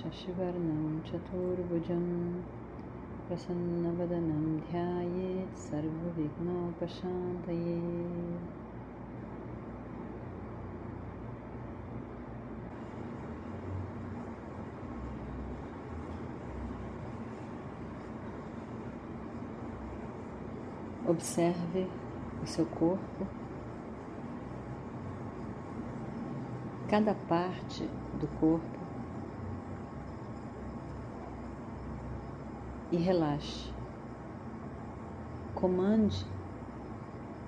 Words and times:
शशिवर्णं 0.00 0.82
चतुर्भुजं 1.08 2.04
प्रसन्नवदनं 3.28 4.44
ध्यायेत् 4.68 5.62
सर्वविघ्नोपशान्तये 5.68 7.78
Observe 21.06 21.86
o 22.42 22.46
seu 22.46 22.64
corpo, 22.64 23.26
cada 26.88 27.14
parte 27.14 27.86
do 28.18 28.26
corpo 28.40 28.77
e 32.91 32.97
relaxe. 32.97 33.71
Comande 35.53 36.25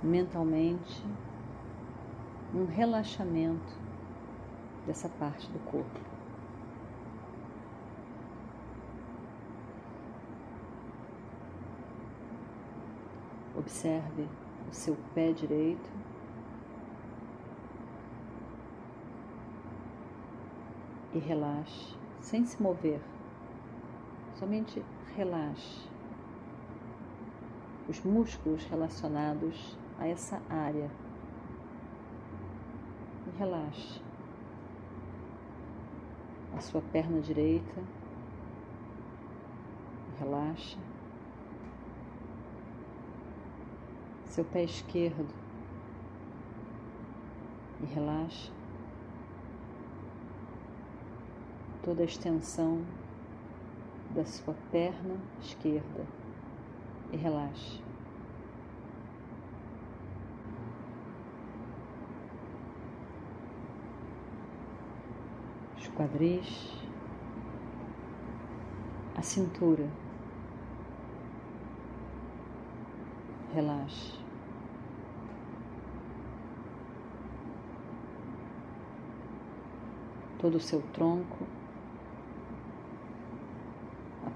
mentalmente 0.04 1.04
um 2.54 2.66
relaxamento 2.66 3.74
dessa 4.86 5.08
parte 5.08 5.50
do 5.52 5.60
corpo. 5.60 6.00
Observe 13.58 14.28
o 14.70 14.74
seu 14.74 14.98
pé 15.14 15.32
direito. 15.32 15.90
E 21.14 21.20
relaxe, 21.20 21.96
sem 22.22 22.46
se 22.46 22.62
mover. 22.62 23.02
Somente 24.36 24.82
relaxe 25.16 25.92
os 27.92 28.02
músculos 28.04 28.64
relacionados 28.66 29.78
a 30.00 30.08
essa 30.08 30.42
área. 30.50 30.90
E 33.28 33.38
relaxe 33.38 34.02
a 36.56 36.62
sua 36.62 36.82
perna 36.82 37.20
direita. 37.20 37.84
Relaxa. 40.20 40.78
Seu 44.26 44.46
pé 44.46 44.64
esquerdo. 44.64 45.28
E 47.82 47.86
relaxa. 47.86 48.52
Toda 51.84 52.04
a 52.04 52.06
extensão 52.06 52.86
da 54.14 54.26
sua 54.26 54.54
perna 54.72 55.18
esquerda 55.40 56.06
e 57.14 57.18
relaxe. 57.18 57.82
Os 65.78 65.88
quadris, 65.90 66.84
a 69.16 69.22
cintura. 69.22 69.88
Relaxe. 73.54 74.20
Todo 80.40 80.56
o 80.56 80.60
seu 80.60 80.82
tronco 80.94 81.46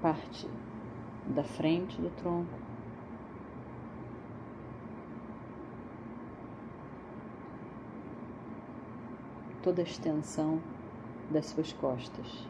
parte 0.06 0.48
da 1.26 1.44
frente 1.44 2.00
do 2.00 2.12
tronco. 2.12 2.60
Toda 9.64 9.82
a 9.82 9.84
extensão 9.84 10.62
das 11.32 11.48
suas 11.48 11.74
costas. 11.74 12.48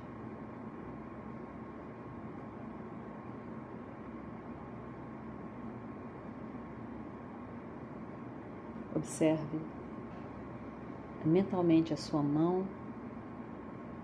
Observe 8.93 9.61
mentalmente 11.23 11.93
a 11.93 11.97
sua 11.97 12.21
mão, 12.21 12.67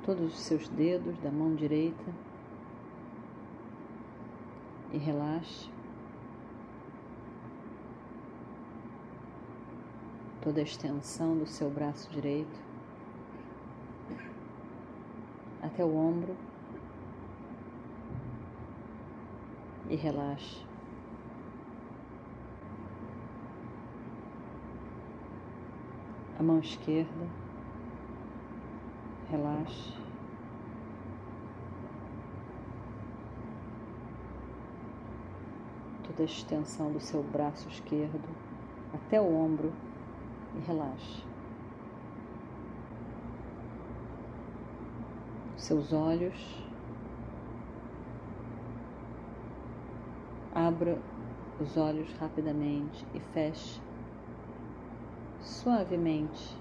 todos 0.05 0.33
os 0.33 0.39
seus 0.39 0.69
dedos 0.69 1.17
da 1.17 1.29
mão 1.29 1.53
direita 1.53 2.30
e 4.91 4.97
relaxe. 4.97 5.69
Toda 10.41 10.59
a 10.59 10.63
extensão 10.63 11.37
do 11.37 11.45
seu 11.45 11.69
braço 11.69 12.09
direito 12.09 12.71
até 15.61 15.85
o 15.85 15.95
ombro 15.95 16.35
e 19.89 19.95
relaxe. 19.95 20.65
A 26.39 26.43
mão 26.43 26.59
esquerda, 26.59 27.27
relaxe. 29.29 30.00
Toda 36.21 36.23
a 36.23 36.25
extensão 36.25 36.91
do 36.91 36.99
seu 36.99 37.23
braço 37.23 37.67
esquerdo 37.67 38.21
até 38.93 39.19
o 39.19 39.35
ombro 39.35 39.73
e 40.55 40.59
relaxe. 40.59 41.23
Seus 45.57 45.91
olhos. 45.91 46.35
Abra 50.53 50.99
os 51.59 51.77
olhos 51.77 52.11
rapidamente 52.13 53.05
e 53.13 53.19
feche 53.19 53.81
suavemente 55.39 56.57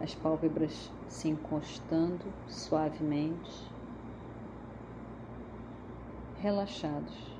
as 0.00 0.14
pálpebras 0.14 0.90
se 1.08 1.28
encostando 1.28 2.24
suavemente, 2.46 3.70
relaxados. 6.40 7.39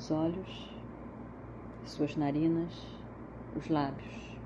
Os 0.00 0.10
olhos, 0.10 0.74
suas 1.84 2.16
narinas, 2.16 2.72
os 3.54 3.68
lábios. 3.68 4.38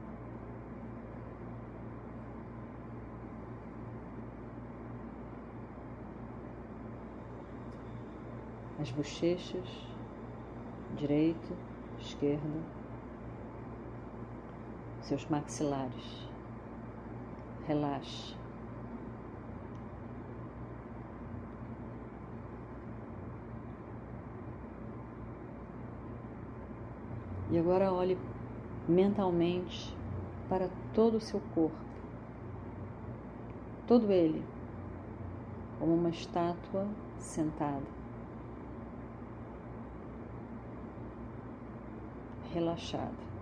As 8.81 8.91
bochechas, 8.91 9.69
direito, 10.97 11.57
esquerdo, 12.01 12.65
seus 15.03 15.25
maxilares. 15.29 16.29
Relaxe. 17.69 18.44
E 27.55 27.59
agora 27.61 27.93
olhe 27.93 28.19
mentalmente 28.89 29.97
para 30.49 30.69
todo 30.93 31.19
o 31.19 31.21
seu 31.21 31.41
corpo, 31.55 31.77
todo 33.87 34.11
ele, 34.11 34.45
como 35.79 35.95
uma 35.95 36.11
estátua 36.11 36.85
sentada, 37.17 37.87
relaxada. 42.53 43.34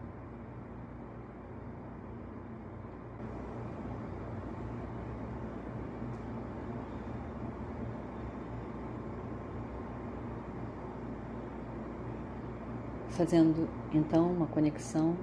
Fazendo 13.12 13.69
então 13.93 14.31
uma 14.31 14.47
conexão 14.47 15.17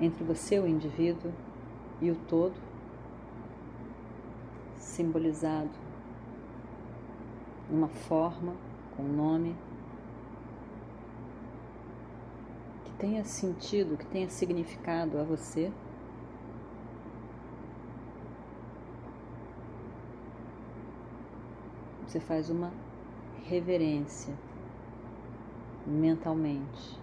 entre 0.00 0.22
você, 0.24 0.58
o 0.58 0.66
indivíduo, 0.66 1.32
e 2.00 2.10
o 2.10 2.14
todo, 2.14 2.54
simbolizado 4.76 5.70
numa 7.68 7.88
forma, 7.88 8.54
com 8.96 9.02
um 9.02 9.12
nome, 9.12 9.56
que 12.84 12.92
tenha 12.92 13.24
sentido, 13.24 13.96
que 13.96 14.06
tenha 14.06 14.28
significado 14.28 15.18
a 15.18 15.24
você. 15.24 15.72
Você 22.06 22.20
faz 22.20 22.48
uma 22.48 22.72
reverência 23.44 24.34
mentalmente. 25.88 27.00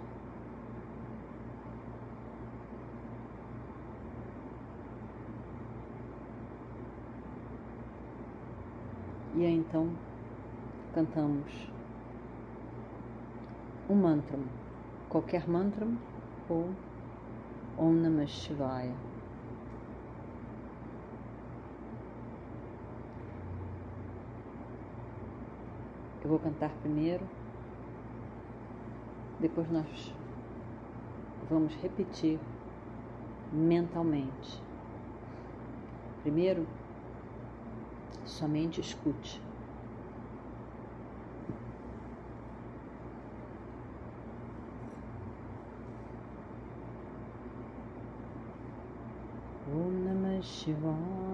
E 9.36 9.46
aí 9.46 9.54
então 9.54 9.90
cantamos 10.94 11.70
um 13.90 13.96
mantra, 13.96 14.40
qualquer 15.10 15.48
mantra 15.48 15.86
ou 16.48 16.70
Om 17.78 17.92
Namah 17.92 18.26
Shivaya. 18.26 18.96
Eu 26.24 26.30
vou 26.30 26.40
cantar 26.40 26.72
primeiro, 26.82 27.28
depois 29.40 29.70
nós 29.70 30.14
vamos 31.50 31.74
repetir 31.82 32.40
mentalmente. 33.52 34.62
Primeiro, 36.22 36.66
somente 38.26 38.82
escute. 38.82 39.42
Om 49.68 49.92
Namah 50.06 50.42
Shivaya 50.42 51.25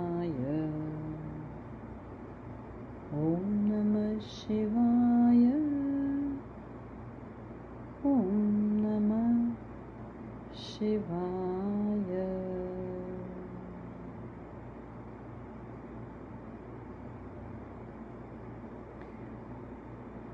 Om 3.11 3.47
Namah 3.67 4.23
Shivaya. 4.23 5.59
Om 8.05 8.37
Namah 8.85 9.57
Shivaya. 10.55 12.31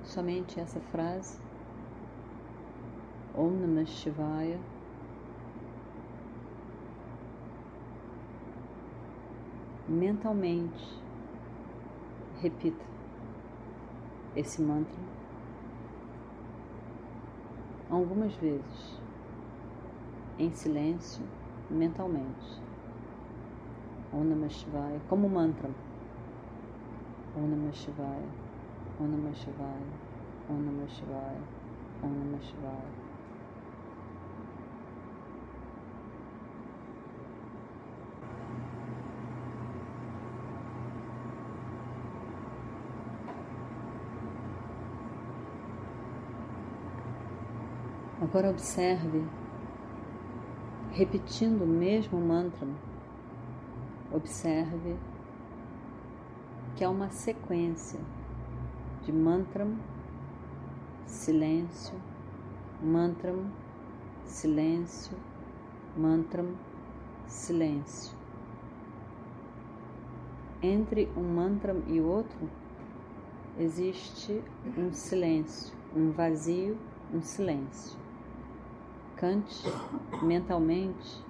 Somente 0.04 0.60
essa 0.60 0.80
frase 0.92 1.49
Om 3.40 3.56
Namah 3.56 3.86
Shivaya. 3.86 4.60
Mentalmente 9.88 11.00
repita 12.42 12.84
esse 14.36 14.60
mantra 14.60 14.94
algumas 17.88 18.34
vezes 18.34 19.00
em 20.38 20.52
silêncio 20.52 21.24
mentalmente. 21.70 22.60
Om 24.12 24.22
Namah 24.22 24.50
Shivaya 24.50 25.00
como 25.08 25.30
mantra. 25.30 25.70
Om 27.34 27.48
Namah 27.48 27.72
Shivaya 27.72 28.28
Om 29.00 29.06
Namah 29.06 29.32
Shivaya 29.32 29.86
Om 30.50 30.66
Namah 30.66 30.88
Shivaya 30.88 31.42
Om 32.02 32.10
Namah 32.10 32.42
Shivaya 32.42 32.99
Agora 48.30 48.50
observe, 48.50 49.24
repetindo 50.92 51.64
o 51.64 51.66
mesmo 51.66 52.20
mantra, 52.20 52.68
observe 54.12 54.96
que 56.76 56.84
há 56.84 56.90
uma 56.90 57.10
sequência 57.10 57.98
de 59.02 59.10
mantra, 59.10 59.66
silêncio, 61.06 62.00
mantra, 62.80 63.34
silêncio, 64.24 65.16
mantra, 65.96 66.46
silêncio. 67.26 68.16
Entre 70.62 71.10
um 71.16 71.34
mantra 71.34 71.74
e 71.88 72.00
outro 72.00 72.48
existe 73.58 74.40
um 74.78 74.92
silêncio, 74.92 75.76
um 75.96 76.12
vazio, 76.12 76.78
um 77.12 77.20
silêncio 77.22 77.99
cante 79.20 79.62
mentalmente 80.22 81.22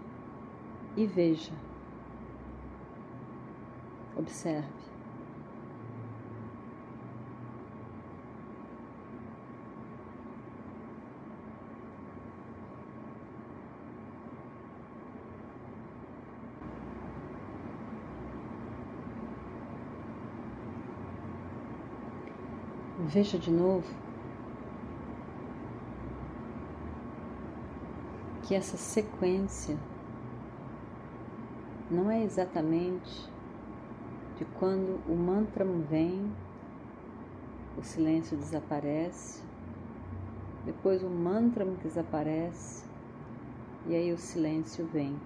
e 0.97 1.06
veja. 1.06 1.52
Observe. 4.16 4.68
Veja 23.12 23.37
de 23.37 23.50
novo 23.50 24.09
que 28.50 28.54
essa 28.57 28.76
sequência 28.76 29.78
não 31.88 32.11
é 32.11 32.25
exatamente 32.25 33.30
de 34.37 34.45
quando 34.59 35.00
o 35.09 35.14
mantra 35.14 35.64
vem, 35.64 36.33
o 37.78 37.83
silêncio 37.85 38.37
desaparece, 38.37 39.40
depois 40.64 41.00
o 41.04 41.09
mantra 41.09 41.64
desaparece 41.64 42.85
e 43.87 43.95
aí 43.95 44.12
o 44.12 44.19
silêncio 44.19 44.85
vem. 44.85 45.16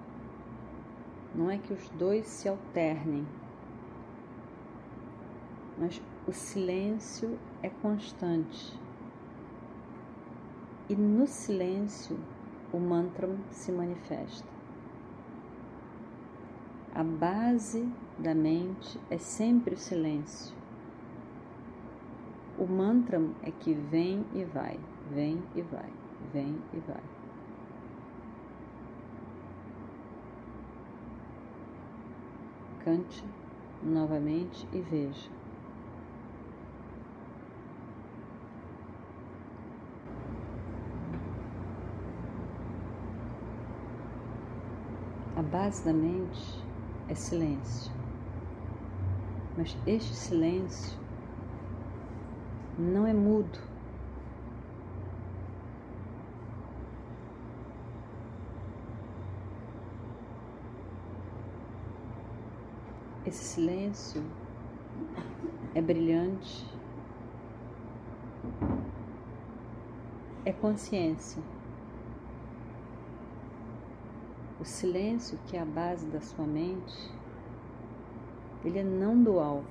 Não 1.34 1.50
é 1.50 1.56
que 1.56 1.72
os 1.72 1.88
dois 1.98 2.26
se 2.26 2.46
alternem, 2.46 3.26
mas 5.78 5.98
o 6.28 6.32
silêncio 6.34 7.38
é 7.62 7.70
constante. 7.70 8.78
E 10.90 10.94
no 10.94 11.26
silêncio 11.26 12.18
o 12.74 12.80
mantra 12.80 13.30
se 13.50 13.70
manifesta. 13.70 14.48
A 16.92 17.04
base 17.04 17.88
da 18.18 18.34
mente 18.34 19.00
é 19.08 19.16
sempre 19.16 19.74
o 19.74 19.78
silêncio. 19.78 20.56
O 22.58 22.66
mantra 22.66 23.22
é 23.44 23.52
que 23.52 23.74
vem 23.74 24.26
e 24.34 24.42
vai, 24.44 24.80
vem 25.12 25.40
e 25.54 25.62
vai, 25.62 25.92
vem 26.32 26.58
e 26.72 26.78
vai. 26.80 27.02
Cante 32.84 33.24
novamente 33.84 34.68
e 34.72 34.80
veja. 34.80 35.43
Base 45.44 45.84
da 45.84 45.92
mente 45.92 46.64
é 47.08 47.14
silêncio. 47.14 47.92
Mas 49.56 49.76
este 49.86 50.14
silêncio 50.14 50.98
não 52.78 53.06
é 53.06 53.14
mudo. 53.14 53.58
Esse 63.26 63.42
silêncio 63.42 64.22
é 65.74 65.80
brilhante, 65.80 66.68
é 70.44 70.52
consciência. 70.52 71.42
O 74.64 74.66
silêncio 74.66 75.38
que 75.46 75.58
é 75.58 75.60
a 75.60 75.64
base 75.66 76.06
da 76.06 76.22
sua 76.22 76.46
mente, 76.46 77.12
ele 78.64 78.78
é 78.78 78.82
não 78.82 79.22
dual, 79.22 79.62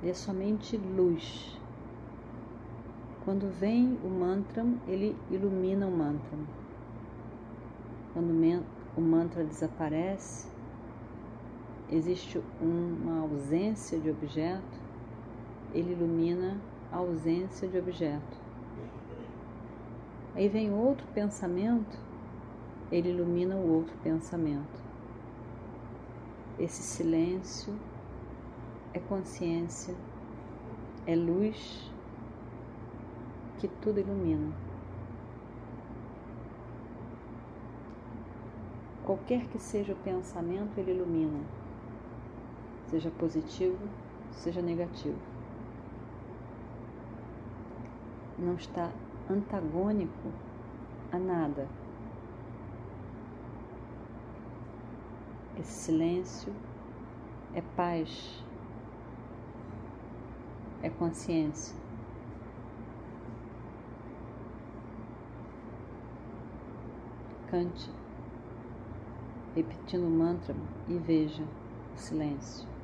ele 0.00 0.12
é 0.12 0.14
somente 0.14 0.76
luz. 0.76 1.58
Quando 3.24 3.52
vem 3.58 3.98
o 4.04 4.08
mantra, 4.08 4.64
ele 4.86 5.16
ilumina 5.32 5.88
o 5.88 5.90
mantra. 5.90 6.38
Quando 8.12 8.30
o 8.96 9.00
mantra 9.00 9.42
desaparece, 9.42 10.48
existe 11.90 12.40
uma 12.60 13.22
ausência 13.22 13.98
de 13.98 14.10
objeto, 14.10 14.78
ele 15.74 15.90
ilumina 15.90 16.56
a 16.92 16.98
ausência 16.98 17.66
de 17.66 17.78
objeto. 17.78 18.38
Aí 20.36 20.48
vem 20.48 20.72
outro 20.72 21.04
pensamento, 21.12 22.06
ele 22.90 23.10
ilumina 23.10 23.56
o 23.56 23.74
outro 23.74 23.96
pensamento. 24.02 24.82
Esse 26.58 26.82
silêncio 26.82 27.74
é 28.92 28.98
consciência, 28.98 29.94
é 31.06 31.14
luz 31.14 31.92
que 33.58 33.68
tudo 33.68 34.00
ilumina. 34.00 34.52
Qualquer 39.04 39.46
que 39.46 39.58
seja 39.58 39.92
o 39.92 39.96
pensamento, 39.96 40.76
ele 40.78 40.92
ilumina 40.92 41.58
seja 42.90 43.10
positivo, 43.10 43.78
seja 44.32 44.62
negativo. 44.62 45.18
Não 48.38 48.54
está 48.54 48.90
antagônico 49.28 50.32
a 51.12 51.18
nada. 51.18 51.68
Esse 55.58 55.72
silêncio 55.72 56.54
é 57.52 57.60
paz, 57.74 58.44
é 60.82 60.88
consciência. 60.88 61.76
Cante, 67.48 67.90
repetindo 69.56 70.06
o 70.06 70.10
mantra 70.10 70.54
e 70.86 70.96
veja 70.96 71.42
o 71.42 71.98
silêncio. 71.98 72.77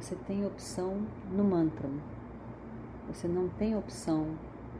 Você 0.00 0.14
tem 0.14 0.46
opção 0.46 1.04
no 1.32 1.42
mantra. 1.42 1.90
Você 3.08 3.26
não 3.26 3.48
tem 3.48 3.76
opção 3.76 4.28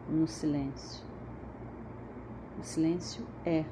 no 0.09 0.29
silêncio. 0.29 1.05
O 2.57 2.63
silêncio 2.63 3.27
é. 3.45 3.65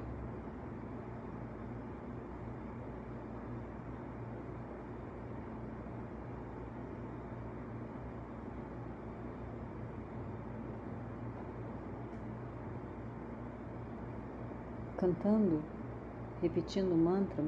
Cantando, 14.96 15.62
repetindo 16.42 16.90
o 16.92 16.96
mantra, 16.96 17.44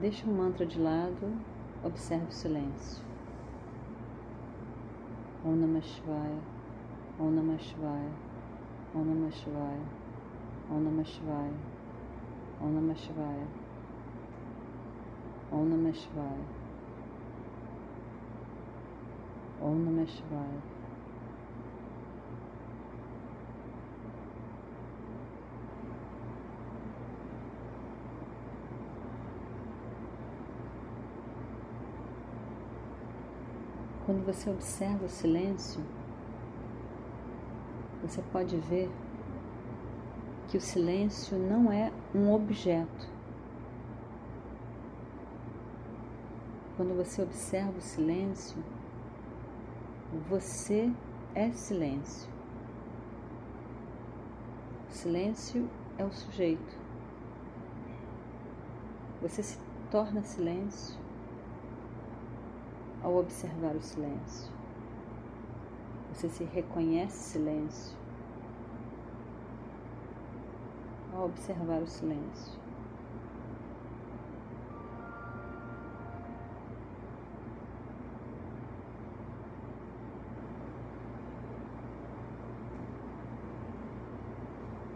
Deixe 0.00 0.24
o 0.24 0.32
mantra 0.32 0.64
de 0.64 0.80
lado, 0.80 1.30
observe 1.84 2.24
o 2.24 2.32
silêncio. 2.32 3.04
Om 5.44 5.56
Namah 5.56 5.82
Shivaya, 5.82 6.38
Om 7.18 7.30
Namah 7.30 7.58
Shivaya, 7.58 8.12
Om 8.94 9.04
Namah 9.04 9.30
Shivaya, 9.30 9.84
Om 10.70 10.84
Namah 10.84 11.04
Shivaya, 11.04 11.52
Om 12.62 12.74
Namah 12.74 12.96
Shivaya, 12.96 13.46
Om 15.52 15.68
Namah 15.68 15.92
Shivaya, 15.92 16.46
Om 19.60 19.84
Namah 19.84 20.06
Shivaya. 20.06 20.79
Quando 34.10 34.26
você 34.26 34.50
observa 34.50 35.04
o 35.04 35.08
silêncio, 35.08 35.80
você 38.02 38.20
pode 38.32 38.56
ver 38.56 38.90
que 40.48 40.56
o 40.56 40.60
silêncio 40.60 41.38
não 41.38 41.70
é 41.70 41.92
um 42.12 42.32
objeto. 42.32 43.08
Quando 46.76 46.96
você 46.96 47.22
observa 47.22 47.78
o 47.78 47.80
silêncio, 47.80 48.60
você 50.28 50.92
é 51.32 51.52
silêncio. 51.52 52.28
O 54.88 54.92
silêncio 54.92 55.70
é 55.96 56.04
o 56.04 56.10
sujeito. 56.10 56.76
Você 59.22 59.40
se 59.40 59.56
torna 59.88 60.20
silêncio 60.24 60.99
ao 63.02 63.16
observar 63.16 63.74
o 63.74 63.82
silêncio. 63.82 64.52
Você 66.12 66.28
se 66.28 66.44
reconhece 66.44 67.32
silêncio 67.32 67.96
ao 71.14 71.26
observar 71.26 71.82
o 71.82 71.86
silêncio. 71.86 72.60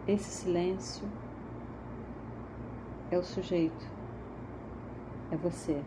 Esse 0.07 0.29
silêncio 0.29 1.07
é 3.09 3.17
o 3.17 3.23
sujeito, 3.23 3.85
é 5.31 5.37
você. 5.37 5.83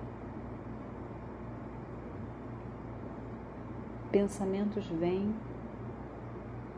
Pensamentos 4.10 4.86
vêm, 4.86 5.34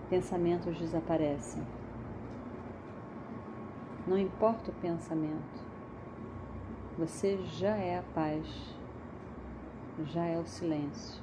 pensamentos 0.08 0.76
desaparecem. 0.76 1.62
Não 4.04 4.18
importa 4.18 4.72
o 4.72 4.74
pensamento, 4.74 5.62
você 6.98 7.38
já 7.44 7.76
é 7.76 7.98
a 7.98 8.02
paz, 8.02 8.44
já 10.06 10.24
é 10.24 10.40
o 10.40 10.44
silêncio. 10.44 11.22